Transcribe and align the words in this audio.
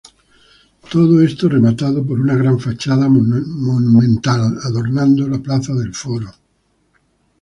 Todo 0.91 1.21
esto 1.21 1.47
rematado 1.47 2.03
por 2.03 2.19
una 2.19 2.33
gran 2.35 2.59
fachada 2.59 3.07
monumental, 3.07 4.57
adornando 4.63 5.27
la 5.29 5.37
plaza 5.37 5.75
del 5.75 5.93
foro. 5.93 6.33